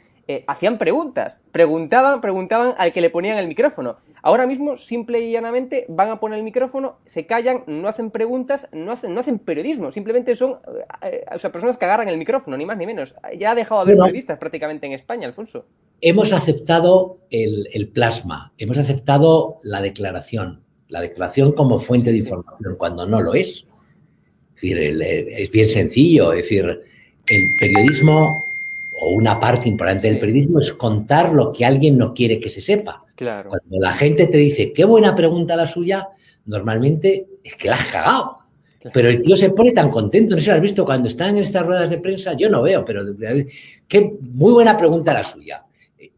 hacían 0.46 0.78
preguntas. 0.78 1.40
Preguntaban, 1.52 2.20
preguntaban 2.20 2.74
al 2.78 2.92
que 2.92 3.00
le 3.00 3.10
ponían 3.10 3.38
el 3.38 3.48
micrófono. 3.48 3.96
Ahora 4.26 4.46
mismo, 4.46 4.78
simple 4.78 5.20
y 5.20 5.32
llanamente, 5.32 5.84
van 5.86 6.08
a 6.08 6.18
poner 6.18 6.38
el 6.38 6.44
micrófono, 6.44 6.96
se 7.04 7.26
callan, 7.26 7.62
no 7.66 7.88
hacen 7.88 8.10
preguntas, 8.10 8.66
no 8.72 8.92
hacen, 8.92 9.12
no 9.12 9.20
hacen 9.20 9.38
periodismo, 9.38 9.92
simplemente 9.92 10.34
son 10.34 10.60
eh, 11.02 11.26
o 11.30 11.38
sea, 11.38 11.52
personas 11.52 11.76
que 11.76 11.84
agarran 11.84 12.08
el 12.08 12.16
micrófono, 12.16 12.56
ni 12.56 12.64
más 12.64 12.78
ni 12.78 12.86
menos. 12.86 13.14
Ya 13.38 13.50
ha 13.50 13.54
dejado 13.54 13.84
de 13.84 13.92
haber 13.92 14.02
periodistas 14.02 14.38
prácticamente 14.38 14.86
en 14.86 14.94
España, 14.94 15.28
Alfonso. 15.28 15.66
Hemos 16.00 16.32
aceptado 16.32 17.18
el, 17.28 17.90
plasma, 17.92 18.54
hemos 18.56 18.78
aceptado 18.78 19.58
la 19.62 19.82
declaración, 19.82 20.62
la 20.88 21.02
declaración 21.02 21.52
como 21.52 21.78
fuente 21.78 22.10
de 22.10 22.16
información, 22.16 22.76
cuando 22.78 23.06
no 23.06 23.20
lo 23.20 23.34
es. 23.34 23.66
Es, 24.56 24.62
decir, 24.62 24.78
es 25.02 25.50
bien 25.50 25.68
sencillo, 25.68 26.32
es 26.32 26.44
decir, 26.44 26.64
el 27.26 27.42
periodismo 27.60 28.30
o 29.04 29.10
una 29.10 29.38
parte 29.38 29.68
importante 29.68 30.08
del 30.08 30.18
periodismo 30.18 30.58
es 30.58 30.72
contar 30.72 31.32
lo 31.32 31.52
que 31.52 31.64
alguien 31.64 31.98
no 31.98 32.14
quiere 32.14 32.40
que 32.40 32.48
se 32.48 32.60
sepa. 32.60 33.04
Claro. 33.14 33.50
Cuando 33.50 33.80
la 33.80 33.92
gente 33.92 34.26
te 34.26 34.38
dice, 34.38 34.72
qué 34.72 34.84
buena 34.84 35.14
pregunta 35.14 35.56
la 35.56 35.66
suya, 35.66 36.08
normalmente 36.46 37.26
es 37.42 37.54
que 37.56 37.68
la 37.68 37.76
has 37.76 37.86
cagado. 37.86 38.38
Pero 38.92 39.08
el 39.08 39.22
tío 39.22 39.36
se 39.36 39.50
pone 39.50 39.72
tan 39.72 39.90
contento, 39.90 40.34
no 40.34 40.38
sé 40.38 40.44
si 40.44 40.50
lo 40.50 40.56
has 40.56 40.62
visto 40.62 40.84
cuando 40.84 41.08
están 41.08 41.36
en 41.36 41.42
estas 41.42 41.64
ruedas 41.64 41.88
de 41.88 41.98
prensa, 41.98 42.34
yo 42.34 42.50
no 42.50 42.62
veo, 42.62 42.84
pero 42.84 43.02
qué 43.88 44.12
muy 44.20 44.52
buena 44.52 44.76
pregunta 44.76 45.14
la 45.14 45.24
suya. 45.24 45.62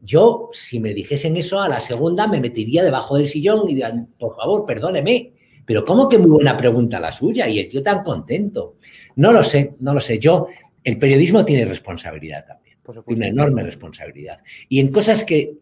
Yo, 0.02 0.50
si 0.52 0.80
me 0.80 0.92
dijesen 0.92 1.36
eso 1.36 1.60
a 1.60 1.68
la 1.68 1.80
segunda, 1.80 2.26
me 2.26 2.40
metería 2.40 2.82
debajo 2.82 3.16
del 3.16 3.28
sillón 3.28 3.68
y 3.68 3.74
dirían, 3.74 4.08
por 4.18 4.36
favor, 4.36 4.66
perdóneme, 4.66 5.32
pero 5.64 5.84
¿cómo 5.84 6.08
que 6.08 6.18
muy 6.18 6.30
buena 6.30 6.56
pregunta 6.56 6.98
la 6.98 7.12
suya? 7.12 7.48
Y 7.48 7.60
el 7.60 7.68
tío 7.68 7.82
tan 7.82 8.02
contento. 8.02 8.76
No 9.16 9.32
lo 9.32 9.44
sé, 9.44 9.74
no 9.80 9.94
lo 9.94 10.00
sé. 10.00 10.18
Yo, 10.18 10.48
el 10.82 10.98
periodismo 10.98 11.44
tiene 11.44 11.64
responsabilidad 11.64 12.46
también 12.46 12.65
una 13.06 13.28
enorme 13.28 13.62
responsabilidad. 13.62 14.40
Y 14.68 14.80
en 14.80 14.88
cosas 14.88 15.24
que, 15.24 15.54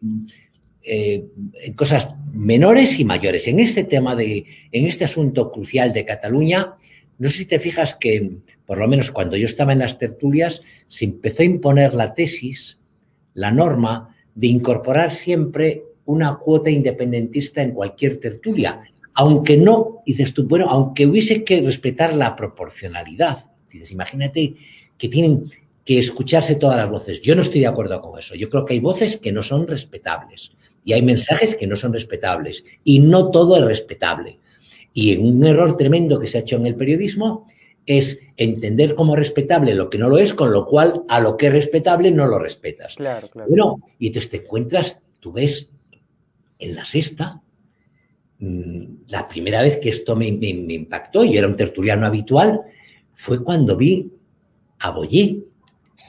eh, 0.87 1.25
en 1.63 1.73
cosas 1.73 2.15
menores 2.31 2.99
y 2.99 3.05
mayores. 3.05 3.47
En 3.47 3.59
este 3.59 3.85
tema 3.85 4.15
de, 4.15 4.45
en 4.71 4.85
este 4.85 5.05
asunto 5.05 5.51
crucial 5.51 5.93
de 5.93 6.05
Cataluña, 6.05 6.75
no 7.17 7.29
sé 7.29 7.39
si 7.39 7.45
te 7.45 7.59
fijas 7.59 7.95
que, 7.95 8.37
por 8.65 8.77
lo 8.77 8.87
menos 8.87 9.09
cuando 9.09 9.35
yo 9.35 9.47
estaba 9.47 9.73
en 9.73 9.79
las 9.79 9.97
tertulias, 9.97 10.61
se 10.87 11.05
empezó 11.05 11.41
a 11.41 11.45
imponer 11.45 11.95
la 11.95 12.13
tesis, 12.13 12.77
la 13.33 13.51
norma, 13.51 14.15
de 14.35 14.47
incorporar 14.47 15.13
siempre 15.13 15.83
una 16.05 16.35
cuota 16.35 16.69
independentista 16.69 17.63
en 17.63 17.71
cualquier 17.71 18.17
tertulia, 18.19 18.81
aunque 19.15 19.57
no, 19.57 20.03
dices 20.05 20.33
tú, 20.33 20.47
bueno, 20.47 20.67
aunque 20.69 21.07
hubiese 21.07 21.43
que 21.43 21.61
respetar 21.61 22.13
la 22.13 22.35
proporcionalidad. 22.35 23.45
Dices, 23.71 23.91
imagínate 23.91 24.55
que 24.97 25.09
tienen 25.09 25.51
que 25.85 25.99
escucharse 25.99 26.55
todas 26.55 26.77
las 26.77 26.89
voces. 26.89 27.21
Yo 27.21 27.35
no 27.35 27.43
estoy 27.43 27.61
de 27.61 27.67
acuerdo 27.67 28.01
con 28.01 28.19
eso. 28.19 28.33
Yo 28.35 28.49
creo 28.49 28.65
que 28.65 28.73
hay 28.73 28.79
voces 28.79 29.17
que 29.17 29.31
no 29.31 29.43
son 29.43 29.67
respetables 29.67 30.51
y 30.83 30.93
hay 30.93 31.03
mensajes 31.03 31.55
que 31.55 31.67
no 31.67 31.75
son 31.75 31.93
respetables 31.93 32.65
y 32.83 32.99
no 32.99 33.29
todo 33.29 33.55
es 33.57 33.63
respetable. 33.63 34.39
Y 34.93 35.15
un 35.15 35.45
error 35.45 35.77
tremendo 35.77 36.19
que 36.19 36.27
se 36.27 36.39
ha 36.39 36.41
hecho 36.41 36.55
en 36.55 36.65
el 36.65 36.75
periodismo 36.75 37.47
es 37.85 38.19
entender 38.35 38.95
como 38.95 39.15
respetable 39.15 39.75
lo 39.75 39.89
que 39.89 39.99
no 39.99 40.09
lo 40.09 40.17
es, 40.17 40.33
con 40.33 40.51
lo 40.51 40.65
cual 40.65 41.03
a 41.07 41.19
lo 41.19 41.37
que 41.37 41.47
es 41.47 41.53
respetable 41.53 42.09
no 42.09 42.25
lo 42.25 42.39
respetas. 42.39 42.95
Claro, 42.95 43.27
claro. 43.27 43.47
Bueno, 43.47 43.79
y 43.99 44.07
entonces 44.07 44.31
te 44.31 44.37
encuentras, 44.37 44.99
tú 45.19 45.33
ves 45.33 45.69
en 46.57 46.75
la 46.75 46.85
sexta, 46.85 47.41
mm, 48.39 48.83
la 49.09 49.27
primera 49.27 49.61
vez 49.61 49.77
que 49.77 49.89
esto 49.89 50.15
me, 50.15 50.27
impactó, 50.27 51.23
y 51.23 51.37
era 51.37 51.47
un 51.47 51.55
tertuliano 51.55 52.07
habitual, 52.07 52.61
fue 53.13 53.43
cuando 53.43 53.77
vi 53.77 54.11
a 54.79 54.89
Boyer 54.89 55.35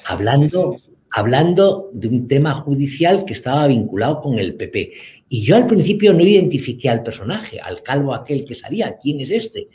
hablando, 0.07 0.77
hablando 1.11 1.91
de 1.93 2.09
un 2.09 2.29
tema 2.29 2.53
judicial 2.53 3.25
que 3.25 3.33
estaba 3.33 3.67
vinculado 3.67 4.21
con 4.21 4.39
el 4.39 4.55
PP. 4.55 4.93
Y 5.29 5.43
yo 5.43 5.57
al 5.57 5.67
principio 5.67 6.13
no 6.13 6.23
identifiqué 6.23 6.89
al 6.89 7.03
personaje, 7.03 7.61
al 7.61 7.83
calvo 7.83 8.15
aquel 8.15 8.45
que 8.45 8.55
salía, 8.55 8.97
¿quién 8.99 9.21
es 9.21 9.31
este? 9.31 9.69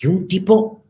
Y 0.00 0.06
un 0.06 0.28
tipo 0.28 0.82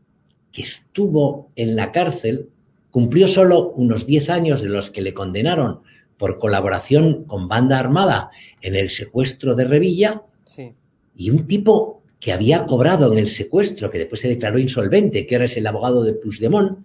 que 0.51 0.61
estuvo 0.61 1.51
en 1.55 1.75
la 1.75 1.91
cárcel, 1.91 2.49
cumplió 2.91 3.27
solo 3.27 3.71
unos 3.71 4.05
10 4.07 4.29
años 4.29 4.61
de 4.61 4.69
los 4.69 4.89
que 4.89 5.01
le 5.01 5.13
condenaron 5.13 5.81
por 6.17 6.39
colaboración 6.39 7.25
con 7.25 7.49
banda 7.49 7.77
armada 7.77 8.29
en 8.61 8.75
el 8.75 8.89
secuestro 8.89 9.53
de 9.53 9.65
Revilla, 9.65 10.23
y 11.17 11.29
un 11.29 11.45
tipo 11.45 12.03
que 12.19 12.31
había 12.31 12.65
cobrado 12.65 13.11
en 13.11 13.19
el 13.19 13.27
secuestro, 13.27 13.91
que 13.91 13.99
después 13.99 14.21
se 14.21 14.29
declaró 14.29 14.57
insolvente, 14.59 15.27
que 15.27 15.35
ahora 15.35 15.45
es 15.45 15.57
el 15.57 15.67
abogado 15.67 16.03
de 16.03 16.13
Puigdemont, 16.13 16.79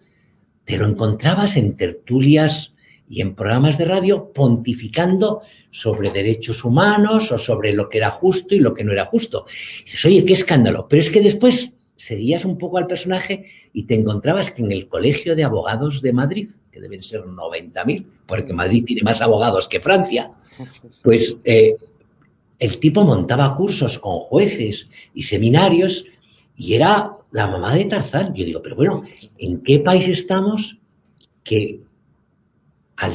te 0.70 0.78
lo 0.78 0.86
encontrabas 0.86 1.56
en 1.56 1.76
tertulias 1.76 2.72
y 3.08 3.22
en 3.22 3.34
programas 3.34 3.76
de 3.76 3.86
radio 3.86 4.32
pontificando 4.32 5.42
sobre 5.72 6.10
derechos 6.10 6.64
humanos 6.64 7.32
o 7.32 7.38
sobre 7.38 7.72
lo 7.72 7.88
que 7.88 7.98
era 7.98 8.10
justo 8.10 8.54
y 8.54 8.60
lo 8.60 8.72
que 8.72 8.84
no 8.84 8.92
era 8.92 9.06
justo. 9.06 9.46
dices, 9.84 10.04
oye, 10.04 10.24
qué 10.24 10.34
escándalo. 10.34 10.86
Pero 10.88 11.02
es 11.02 11.10
que 11.10 11.20
después 11.20 11.72
seguías 11.96 12.44
un 12.44 12.56
poco 12.56 12.78
al 12.78 12.86
personaje 12.86 13.46
y 13.72 13.82
te 13.82 13.96
encontrabas 13.96 14.52
que 14.52 14.62
en 14.62 14.70
el 14.70 14.86
Colegio 14.86 15.34
de 15.34 15.42
Abogados 15.42 16.02
de 16.02 16.12
Madrid, 16.12 16.50
que 16.70 16.80
deben 16.80 17.02
ser 17.02 17.22
90.000, 17.22 18.06
porque 18.24 18.52
Madrid 18.52 18.84
tiene 18.84 19.02
más 19.02 19.20
abogados 19.20 19.66
que 19.66 19.80
Francia, 19.80 20.30
pues 21.02 21.36
eh, 21.42 21.74
el 22.60 22.78
tipo 22.78 23.02
montaba 23.02 23.56
cursos 23.56 23.98
con 23.98 24.20
jueces 24.20 24.86
y 25.14 25.22
seminarios 25.22 26.04
y 26.56 26.74
era 26.74 27.16
la 27.30 27.46
mamá 27.46 27.74
de 27.74 27.84
Tarzán. 27.86 28.34
Yo 28.34 28.44
digo, 28.44 28.62
pero 28.62 28.76
bueno, 28.76 29.02
¿en 29.38 29.62
qué 29.62 29.80
país 29.80 30.08
estamos 30.08 30.78
que 31.44 31.80
al, 32.96 33.14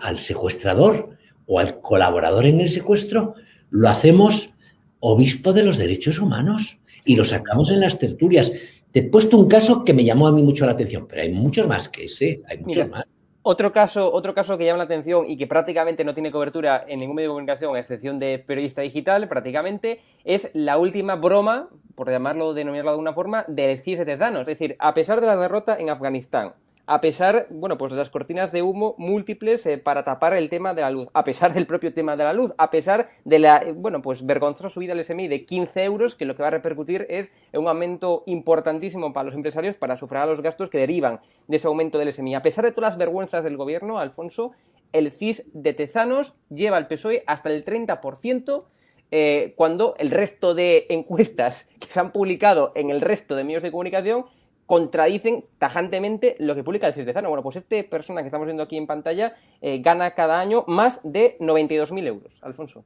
al, 0.00 0.18
secuestrador 0.18 1.10
o 1.46 1.58
al 1.58 1.80
colaborador 1.80 2.46
en 2.46 2.60
el 2.60 2.70
secuestro 2.70 3.34
lo 3.70 3.88
hacemos 3.88 4.54
obispo 5.00 5.52
de 5.52 5.64
los 5.64 5.76
derechos 5.76 6.18
humanos 6.18 6.78
y 7.04 7.16
lo 7.16 7.24
sacamos 7.24 7.70
en 7.70 7.80
las 7.80 7.98
tertulias? 7.98 8.52
Te 8.92 9.00
he 9.00 9.02
puesto 9.02 9.36
un 9.36 9.48
caso 9.48 9.84
que 9.84 9.92
me 9.92 10.04
llamó 10.04 10.26
a 10.26 10.32
mí 10.32 10.42
mucho 10.42 10.64
la 10.64 10.72
atención, 10.72 11.06
pero 11.06 11.22
hay 11.22 11.32
muchos 11.32 11.68
más 11.68 11.88
que 11.88 12.06
ese, 12.06 12.42
hay 12.48 12.58
muchos 12.58 12.88
más. 12.88 13.04
Otro 13.48 13.70
caso, 13.70 14.12
otro 14.12 14.34
caso 14.34 14.58
que 14.58 14.64
llama 14.64 14.78
la 14.78 14.84
atención 14.86 15.24
y 15.30 15.36
que 15.36 15.46
prácticamente 15.46 16.02
no 16.02 16.14
tiene 16.14 16.32
cobertura 16.32 16.84
en 16.88 16.98
ningún 16.98 17.14
medio 17.14 17.28
de 17.28 17.34
comunicación, 17.34 17.76
a 17.76 17.78
excepción 17.78 18.18
de 18.18 18.40
periodista 18.40 18.82
digital, 18.82 19.28
prácticamente, 19.28 20.00
es 20.24 20.50
la 20.52 20.78
última 20.78 21.14
broma, 21.14 21.68
por 21.94 22.10
llamarlo, 22.10 22.54
denominarlo 22.54 22.90
de 22.90 22.94
alguna 22.94 23.12
forma, 23.12 23.44
de 23.46 23.80
Tezanos. 23.84 24.40
Es 24.40 24.46
decir, 24.46 24.74
a 24.80 24.94
pesar 24.94 25.20
de 25.20 25.28
la 25.28 25.36
derrota 25.36 25.76
en 25.78 25.90
Afganistán, 25.90 26.54
a 26.86 27.00
pesar, 27.00 27.48
bueno, 27.50 27.76
pues 27.76 27.90
de 27.90 27.98
las 27.98 28.10
cortinas 28.10 28.52
de 28.52 28.62
humo 28.62 28.94
múltiples 28.96 29.66
eh, 29.66 29.76
para 29.76 30.04
tapar 30.04 30.34
el 30.34 30.48
tema 30.48 30.72
de 30.72 30.82
la 30.82 30.90
luz, 30.90 31.08
a 31.14 31.24
pesar 31.24 31.52
del 31.52 31.66
propio 31.66 31.92
tema 31.92 32.16
de 32.16 32.22
la 32.22 32.32
luz, 32.32 32.54
a 32.58 32.70
pesar 32.70 33.08
de 33.24 33.40
la, 33.40 33.56
eh, 33.58 33.72
bueno, 33.72 34.00
pues 34.02 34.24
vergonzosa 34.24 34.70
subida 34.70 34.94
del 34.94 35.02
SMI 35.02 35.26
de 35.26 35.44
15 35.44 35.82
euros, 35.82 36.14
que 36.14 36.24
lo 36.24 36.36
que 36.36 36.42
va 36.42 36.48
a 36.48 36.52
repercutir 36.52 37.06
es 37.08 37.32
un 37.52 37.66
aumento 37.66 38.22
importantísimo 38.26 39.12
para 39.12 39.24
los 39.24 39.34
empresarios 39.34 39.76
para 39.76 39.96
sufragar 39.96 40.28
los 40.28 40.40
gastos 40.42 40.70
que 40.70 40.78
derivan 40.78 41.20
de 41.48 41.56
ese 41.56 41.66
aumento 41.66 41.98
del 41.98 42.12
SMI. 42.12 42.36
A 42.36 42.42
pesar 42.42 42.64
de 42.64 42.70
todas 42.70 42.92
las 42.92 42.98
vergüenzas 42.98 43.42
del 43.42 43.56
gobierno, 43.56 43.98
Alfonso, 43.98 44.52
el 44.92 45.10
CIS 45.10 45.44
de 45.52 45.72
Tezanos 45.72 46.34
lleva 46.50 46.76
al 46.76 46.86
PSOE 46.86 47.24
hasta 47.26 47.50
el 47.50 47.64
30%. 47.64 48.64
Eh, 49.12 49.54
cuando 49.56 49.94
el 49.98 50.10
resto 50.10 50.54
de 50.54 50.86
encuestas 50.88 51.68
que 51.78 51.86
se 51.86 52.00
han 52.00 52.10
publicado 52.10 52.72
en 52.74 52.90
el 52.90 53.00
resto 53.00 53.36
de 53.36 53.44
medios 53.44 53.62
de 53.62 53.70
comunicación 53.70 54.24
contradicen 54.66 55.44
tajantemente 55.58 56.36
lo 56.40 56.54
que 56.54 56.64
publica 56.64 56.86
el 56.88 56.94
Cistezano. 56.94 57.28
Bueno, 57.28 57.42
pues 57.42 57.56
este 57.56 57.84
persona 57.84 58.20
que 58.22 58.26
estamos 58.26 58.46
viendo 58.46 58.62
aquí 58.64 58.76
en 58.76 58.86
pantalla 58.86 59.34
eh, 59.60 59.78
gana 59.80 60.10
cada 60.14 60.40
año 60.40 60.64
más 60.66 61.00
de 61.04 61.36
92.000 61.40 62.06
euros, 62.06 62.34
Alfonso. 62.42 62.84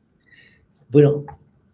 Bueno, 0.91 1.25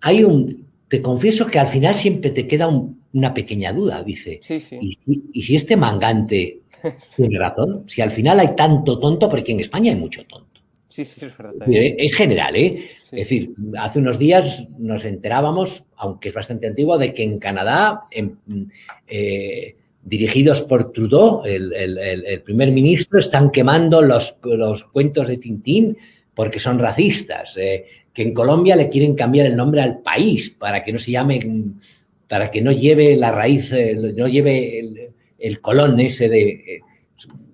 hay 0.01 0.23
un, 0.25 0.67
te 0.89 1.03
confieso 1.03 1.47
que 1.47 1.59
al 1.59 1.69
final 1.69 1.95
siempre 1.95 2.31
te 2.31 2.47
queda 2.47 2.69
un- 2.69 3.03
una 3.13 3.33
pequeña 3.35 3.73
duda, 3.73 4.03
dice. 4.03 4.41
Sí, 4.43 4.61
sí. 4.61 4.79
¿Y, 4.81 4.93
si- 5.05 5.25
y 5.33 5.43
si 5.43 5.57
este 5.57 5.77
mangante 5.77 6.61
tiene 7.17 7.39
razón? 7.39 7.85
Si 7.89 8.01
al 8.03 8.11
final 8.11 8.39
hay 8.41 8.55
tanto 8.55 8.99
tonto, 9.01 9.29
porque 9.29 9.53
en 9.53 9.61
España 9.61 9.91
hay 9.93 9.99
mucho 9.99 10.25
tonto. 10.27 10.47
Sí, 10.89 11.05
sí, 11.05 11.25
es 11.27 11.37
verdad. 11.37 11.55
Es 11.63 11.67
decir, 11.69 11.95
Es 11.99 12.15
general, 12.15 12.57
¿eh? 12.57 12.79
Sí. 13.05 13.17
Es 13.21 13.29
decir, 13.29 13.55
hace 13.79 13.99
unos 13.99 14.19
días 14.19 14.67
nos 14.79 15.05
enterábamos, 15.05 15.85
aunque 15.97 16.29
es 16.29 16.35
bastante 16.35 16.67
antiguo, 16.69 16.97
de 16.97 17.13
que 17.13 17.23
en 17.23 17.39
Canadá, 17.39 18.05
en- 18.11 18.39
eh, 19.07 19.77
dirigidos 20.07 20.63
por 20.63 20.93
Trudeau, 20.93 21.43
el, 21.45 21.73
el- 21.75 21.99
el- 22.25 22.43
primer 22.43 22.71
ministro, 22.71 23.19
están 23.19 23.51
quemando 23.51 24.01
los, 24.03 24.37
los 24.45 24.85
cuentos 24.85 25.27
de 25.27 25.37
Tintín 25.37 25.97
porque 26.35 26.59
son 26.61 26.79
racistas. 26.79 27.57
eh, 27.57 27.85
que 28.15 28.23
en 28.23 28.33
Colombia 28.33 28.77
le 28.77 28.89
quieren 28.89 29.15
cambiar 29.15 29.47
el 29.47 29.57
nombre 29.57 29.83
al 29.83 29.99
país 30.01 30.49
para 30.49 30.83
que 30.83 30.91
no 30.93 30.99
se 30.99 31.11
llame, 31.11 31.39
para 32.29 32.51
que 32.51 32.63
no 32.63 32.73
lleve 32.73 33.15
la 33.17 33.31
raíz, 33.31 33.71
eh, 33.73 33.95
no 33.95 34.27
lleve 34.27 34.79
el, 34.79 35.11
el 35.39 35.61
colón 35.61 36.01
ese 36.01 36.31
de 36.31 36.49
eh, 36.49 36.81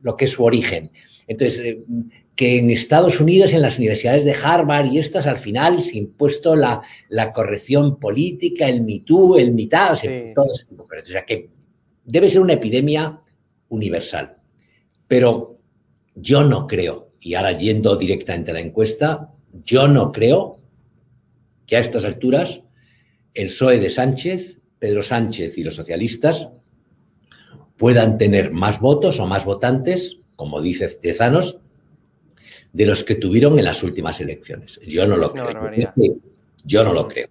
lo 0.02 0.16
que 0.16 0.26
es 0.26 0.30
su 0.30 0.44
origen. 0.44 0.90
Entonces, 1.26 1.59
eh, 1.64 1.80
que 2.37 2.59
en 2.59 2.71
Estados 2.71 3.18
Unidos, 3.21 3.52
en 3.52 3.61
las 3.62 3.76
universidades 3.78 4.25
de 4.25 4.35
Harvard 4.40 4.87
y 4.92 4.99
estas, 5.00 5.26
al 5.26 5.38
final 5.38 5.82
se 5.82 5.99
impuesto 5.99 6.54
la, 6.54 6.80
la 7.09 7.32
corrección 7.32 7.99
política, 7.99 8.68
el 8.68 8.82
Me 8.82 9.00
Too, 9.00 9.38
el 9.38 9.50
mitad, 9.52 9.94
o 9.94 9.97
sea, 9.97 10.11
Sí. 10.11 10.32
todo 10.35 10.47
ese 10.54 10.66
tipo 10.66 10.82
de 10.85 10.88
cosas. 10.88 11.09
O 11.09 11.12
sea, 11.12 11.25
que 11.25 11.49
debe 12.04 12.28
ser 12.28 12.40
una 12.40 12.54
epidemia 12.54 13.21
universal. 13.68 14.37
Pero 15.09 15.59
yo 16.14 16.44
no 16.44 16.66
creo, 16.66 17.11
y 17.21 17.35
ahora 17.35 17.52
yendo 17.52 17.97
directamente 17.97 18.50
a 18.50 18.54
la 18.54 18.61
encuesta, 18.61 19.30
yo 19.64 19.88
no 19.88 20.12
creo 20.12 20.59
que 21.66 21.76
a 21.76 21.80
estas 21.80 22.04
alturas 22.04 22.61
el 23.35 23.47
PSOE 23.47 23.80
de 23.80 23.90
Sánchez, 23.90 24.59
Pedro 24.78 25.02
Sánchez 25.02 25.56
y 25.59 25.64
los 25.64 25.76
socialistas 25.76 26.49
puedan 27.76 28.18
tener 28.18 28.52
más 28.52 28.80
votos 28.80 29.21
o 29.21 29.26
más 29.26 29.44
votantes, 29.44 30.18
como 30.37 30.61
dice 30.61 30.88
Tezanos, 30.88 31.59
de 32.73 32.87
los 32.87 33.04
que 33.04 33.14
tuvieron 33.14 33.59
en 33.59 33.64
las 33.64 33.82
últimas 33.82 34.21
elecciones. 34.21 34.80
Yo 34.87 35.06
no 35.06 35.16
lo 35.16 35.32
creo. 35.32 35.92
Yo 36.64 36.85
no 36.85 36.92
lo 36.92 37.09
creo. 37.09 37.28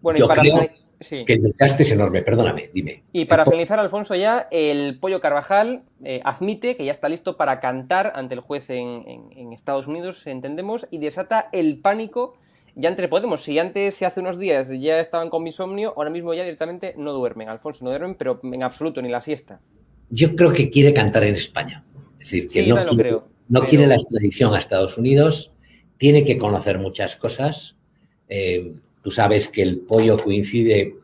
Bueno, 0.00 0.18
Yo 0.18 0.24
y 0.24 0.28
para, 0.28 0.40
creo 0.40 0.81
sí. 1.02 1.24
Que 1.24 1.34
el 1.34 1.42
desgaste 1.42 1.82
es 1.82 1.92
enorme. 1.92 2.22
Perdóname, 2.22 2.70
dime. 2.72 3.02
Y 3.12 3.24
para 3.26 3.44
finalizar, 3.44 3.78
Alfonso, 3.78 4.14
ya 4.14 4.48
el 4.50 4.98
Pollo 5.00 5.20
Carvajal 5.20 5.82
eh, 6.04 6.20
admite 6.24 6.76
que 6.76 6.84
ya 6.84 6.90
está 6.92 7.08
listo 7.08 7.36
para 7.36 7.60
cantar 7.60 8.12
ante 8.16 8.34
el 8.34 8.40
juez 8.40 8.70
en, 8.70 9.04
en- 9.06 9.32
en 9.36 9.52
Estados 9.52 9.86
Unidos, 9.86 10.26
entendemos, 10.26 10.86
y 10.90 10.98
desata 10.98 11.48
el 11.52 11.78
pánico 11.78 12.34
ya 12.74 12.88
entre 12.88 13.08
Podemos. 13.08 13.42
Si 13.42 13.58
antes, 13.58 13.94
si 13.96 14.04
hace 14.04 14.20
unos 14.20 14.38
días 14.38 14.70
ya 14.80 14.98
estaban 15.00 15.28
con 15.30 15.46
insomnio, 15.46 15.92
ahora 15.96 16.10
mismo 16.10 16.32
ya 16.34 16.42
directamente 16.42 16.94
no 16.96 17.12
duermen. 17.12 17.48
Alfonso, 17.48 17.84
no 17.84 17.90
duermen, 17.90 18.14
pero 18.14 18.40
en 18.42 18.62
absoluto, 18.62 19.02
ni 19.02 19.08
la 19.10 19.20
siesta. 19.20 19.60
Yo 20.08 20.34
creo 20.36 20.52
que 20.52 20.70
quiere 20.70 20.94
cantar 20.94 21.24
en 21.24 21.34
España. 21.34 21.84
Es 22.14 22.18
decir, 22.30 22.46
que 22.48 22.62
Sí, 22.62 22.68
no, 22.68 22.76
también 22.76 22.86
lo 22.86 22.94
quiere, 22.94 23.08
creo, 23.10 23.28
no 23.48 23.60
pero- 23.60 23.68
quiere 23.70 23.86
la 23.86 23.94
extradición 23.96 24.54
a 24.54 24.58
Estados 24.58 24.96
Unidos, 24.96 25.52
tiene 25.98 26.24
que 26.24 26.38
conocer 26.38 26.78
muchas 26.78 27.16
cosas. 27.16 27.76
Eh, 28.28 28.72
tú 29.02 29.10
sabes 29.10 29.48
que 29.48 29.62
el 29.62 29.80
pollo 29.80 30.16
coincide 30.22 30.96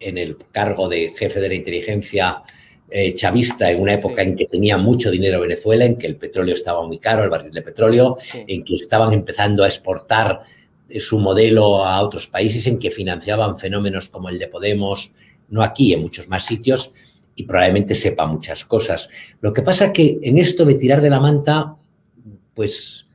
en 0.00 0.18
el 0.18 0.36
cargo 0.52 0.88
de 0.88 1.12
jefe 1.16 1.40
de 1.40 1.48
la 1.48 1.54
inteligencia 1.54 2.42
eh, 2.88 3.14
chavista 3.14 3.68
en 3.70 3.80
una 3.80 3.94
época 3.94 4.22
Sí. 4.22 4.28
en 4.28 4.36
que 4.36 4.46
tenía 4.46 4.76
mucho 4.78 5.10
dinero 5.10 5.40
Venezuela, 5.40 5.84
en 5.84 5.96
que 5.96 6.06
el 6.06 6.16
petróleo 6.16 6.54
estaba 6.54 6.86
muy 6.86 6.98
caro, 6.98 7.24
el 7.24 7.30
barril 7.30 7.50
de 7.50 7.62
petróleo, 7.62 8.16
Sí. 8.20 8.44
en 8.46 8.62
que 8.64 8.76
estaban 8.76 9.12
empezando 9.12 9.64
a 9.64 9.66
exportar 9.66 10.42
eh, 10.88 11.00
su 11.00 11.18
modelo 11.18 11.84
a 11.84 12.00
otros 12.00 12.28
países, 12.28 12.64
en 12.68 12.78
que 12.78 12.92
financiaban 12.92 13.56
fenómenos 13.58 14.08
como 14.08 14.28
el 14.28 14.38
de 14.38 14.46
Podemos, 14.46 15.10
no 15.48 15.62
aquí, 15.64 15.92
en 15.92 16.00
muchos 16.02 16.28
más 16.28 16.46
sitios, 16.46 16.92
y 17.34 17.42
probablemente 17.42 17.96
sepa 17.96 18.24
muchas 18.26 18.64
cosas. 18.64 19.08
Lo 19.40 19.52
que 19.52 19.62
pasa 19.62 19.92
que 19.92 20.18
en 20.22 20.38
esto 20.38 20.64
de 20.64 20.74
tirar 20.76 21.00
de 21.00 21.10
la 21.10 21.18
manta, 21.18 21.74
pues 22.54 23.06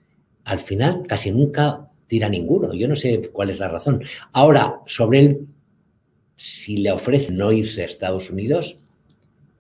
al 0.43 0.59
final 0.59 1.03
casi 1.07 1.31
nunca 1.31 1.87
tira 2.11 2.27
ninguno. 2.27 2.73
Yo 2.73 2.89
no 2.89 2.95
sé 2.97 3.29
cuál 3.31 3.51
es 3.51 3.59
la 3.59 3.69
razón. 3.69 4.03
Ahora, 4.33 4.81
sobre 4.85 5.19
él, 5.19 5.47
si 6.35 6.79
le 6.79 6.91
ofrece 6.91 7.31
no 7.31 7.53
irse 7.53 7.83
a 7.83 7.85
Estados 7.85 8.29
Unidos, 8.29 8.75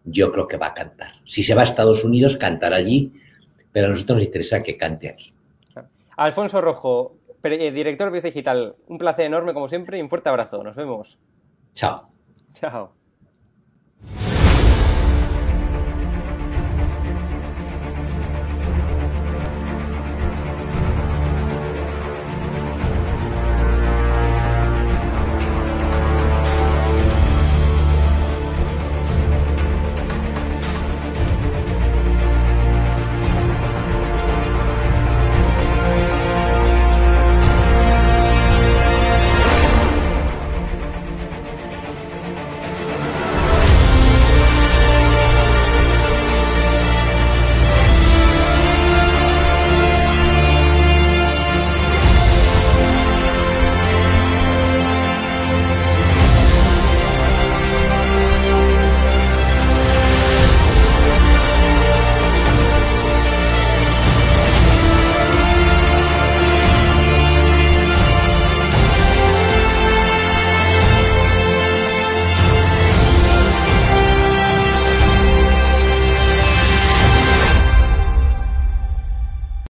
yo 0.03 0.33
creo 0.33 0.49
que 0.49 0.57
va 0.57 0.67
a 0.67 0.73
cantar. 0.73 1.13
Si 1.23 1.43
se 1.43 1.55
va 1.55 1.61
a 1.61 1.63
Estados 1.63 2.03
Unidos, 2.03 2.35
cantará 2.35 2.75
allí, 2.75 3.13
pero 3.71 3.87
a 3.87 3.89
nosotros 3.91 4.17
nos 4.17 4.25
interesa 4.25 4.59
que 4.59 4.75
cante 4.75 5.07
aquí. 5.07 5.33
Alfonso 6.17 6.59
Rojo, 6.59 7.15
eh, 7.41 7.71
director 7.71 8.11
de 8.11 8.19
Digital, 8.19 8.75
un 8.85 8.97
placer 8.97 9.27
enorme 9.27 9.53
como 9.53 9.69
siempre 9.69 9.97
y 9.97 10.01
un 10.01 10.09
fuerte 10.09 10.27
abrazo. 10.27 10.61
Nos 10.61 10.75
vemos. 10.75 11.17
Chao. 11.73 11.95
Chao. 12.53 13.00